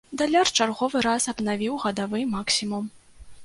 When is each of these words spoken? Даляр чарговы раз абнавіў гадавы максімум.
Даляр 0.19 0.47
чарговы 0.63 1.03
раз 1.07 1.29
абнавіў 1.35 1.77
гадавы 1.87 2.27
максімум. 2.35 2.93